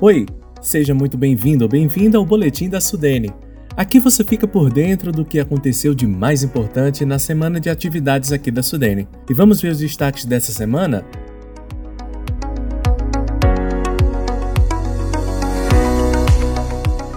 [0.00, 0.26] Oi,
[0.60, 3.32] seja muito bem-vindo ou bem-vinda ao Boletim da Sudene.
[3.76, 8.32] Aqui você fica por dentro do que aconteceu de mais importante na semana de atividades
[8.32, 9.06] aqui da Sudene.
[9.30, 11.06] E vamos ver os destaques dessa semana?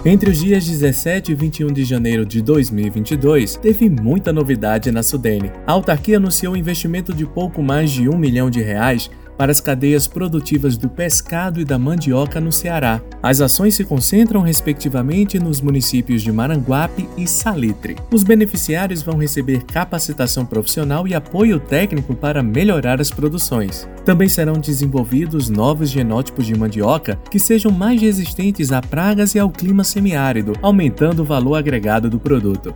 [0.04, 5.50] Entre os dias 17 e 21 de janeiro de 2022, teve muita novidade na Sudene.
[5.66, 9.60] A autarquia anunciou um investimento de pouco mais de um milhão de reais para as
[9.60, 13.00] cadeias produtivas do pescado e da mandioca no Ceará.
[13.22, 17.96] As ações se concentram respectivamente nos municípios de Maranguape e Salitre.
[18.12, 23.88] Os beneficiários vão receber capacitação profissional e apoio técnico para melhorar as produções.
[24.04, 29.50] Também serão desenvolvidos novos genótipos de mandioca que sejam mais resistentes a pragas e ao
[29.50, 32.74] clima semiárido, aumentando o valor agregado do produto.